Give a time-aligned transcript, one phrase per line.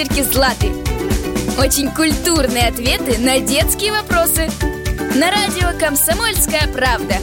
[0.00, 0.68] ящерки Златы
[1.58, 4.50] Очень культурные ответы на детские вопросы
[5.14, 7.16] На радио «Комсомольская правда»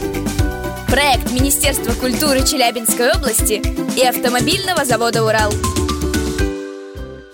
[0.88, 3.60] Проект Министерства культуры Челябинской области
[3.98, 5.50] и автомобильного завода «Урал»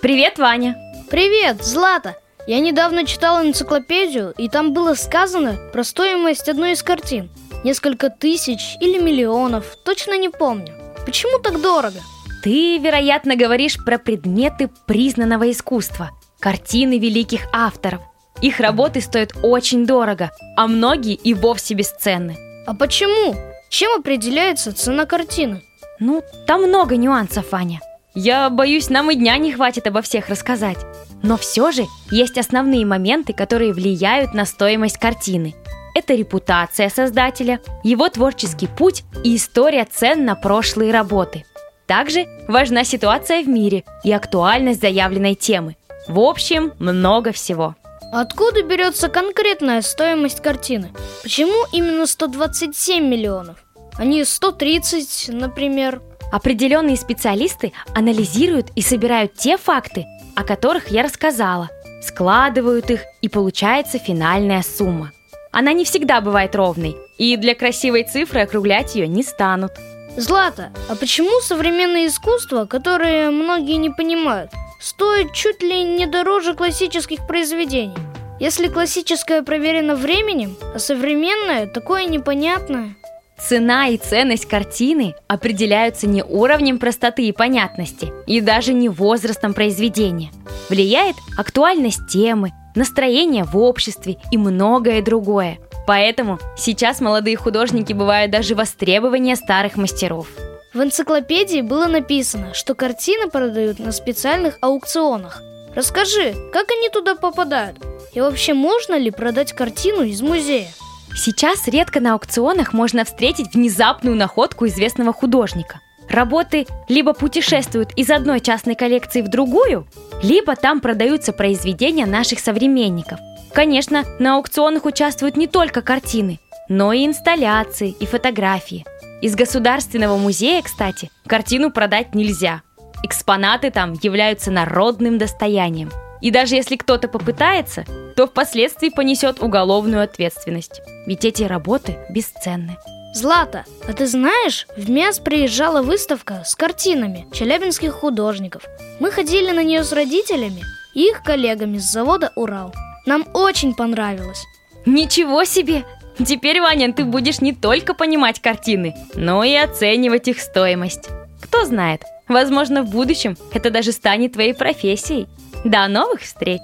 [0.01, 0.77] Привет, Ваня!
[1.11, 2.15] Привет, Злата!
[2.47, 7.29] Я недавно читал энциклопедию, и там было сказано про стоимость одной из картин.
[7.63, 10.73] Несколько тысяч или миллионов, точно не помню.
[11.05, 11.99] Почему так дорого?
[12.45, 18.01] Ты, вероятно, говоришь про предметы признанного искусства, картины великих авторов.
[18.39, 22.37] Их работы стоят очень дорого, а многие и вовсе бесценны.
[22.67, 23.35] А почему?
[23.71, 25.63] Чем определяется цена картины?
[25.99, 27.79] Ну, там много нюансов, Ваня.
[28.13, 30.77] Я боюсь, нам и дня не хватит обо всех рассказать.
[31.23, 35.55] Но все же есть основные моменты, которые влияют на стоимость картины.
[35.95, 41.43] Это репутация создателя, его творческий путь и история цен на прошлые работы.
[41.87, 45.75] Также важна ситуация в мире и актуальность заявленной темы.
[46.07, 47.75] В общем, много всего.
[48.11, 50.91] Откуда берется конкретная стоимость картины?
[51.23, 53.57] Почему именно 127 миллионов,
[53.97, 56.01] а не 130, например?
[56.31, 60.05] Определенные специалисты анализируют и собирают те факты,
[60.35, 61.69] о которых я рассказала,
[62.01, 65.11] складывают их и получается финальная сумма.
[65.51, 69.71] Она не всегда бывает ровной, и для красивой цифры округлять ее не станут.
[70.17, 77.27] Злата, а почему современное искусство, которое многие не понимают, стоит чуть ли не дороже классических
[77.27, 77.97] произведений?
[78.39, 82.95] Если классическое проверено временем, а современное такое непонятное.
[83.37, 90.31] Цена и ценность картины определяются не уровнем простоты и понятности, и даже не возрастом произведения.
[90.69, 95.59] Влияет актуальность темы, настроение в обществе и многое другое.
[95.87, 100.27] Поэтому сейчас молодые художники бывают даже востребования старых мастеров.
[100.73, 105.41] В энциклопедии было написано, что картины продают на специальных аукционах.
[105.73, 107.77] Расскажи, как они туда попадают?
[108.13, 110.67] И вообще можно ли продать картину из музея?
[111.15, 115.79] Сейчас редко на аукционах можно встретить внезапную находку известного художника.
[116.09, 119.87] Работы либо путешествуют из одной частной коллекции в другую,
[120.21, 123.19] либо там продаются произведения наших современников.
[123.55, 128.85] Конечно, на аукционах участвуют не только картины, но и инсталляции и фотографии.
[129.21, 132.63] Из Государственного музея, кстати, картину продать нельзя.
[133.01, 135.89] Экспонаты там являются народным достоянием.
[136.19, 137.85] И даже если кто-то попытается,
[138.17, 140.81] то впоследствии понесет уголовную ответственность.
[141.05, 142.75] Ведь эти работы бесценны.
[143.13, 148.63] Злата, а ты знаешь, в МИАС приезжала выставка с картинами челябинских художников.
[148.99, 150.61] Мы ходили на нее с родителями
[150.93, 152.73] и их коллегами с завода «Урал».
[153.05, 154.45] Нам очень понравилось.
[154.85, 155.85] Ничего себе!
[156.25, 161.09] Теперь, Ваня, ты будешь не только понимать картины, но и оценивать их стоимость.
[161.41, 165.27] Кто знает, возможно, в будущем это даже станет твоей профессией.
[165.63, 166.61] До новых встреч!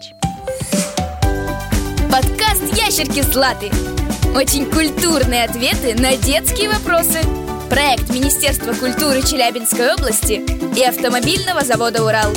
[2.12, 3.70] Подкаст «Ящерки Златы»
[4.36, 7.20] Очень культурные ответы на детские вопросы
[7.70, 10.42] Проект Министерства культуры Челябинской области
[10.78, 12.32] и автомобильного завода «Урал»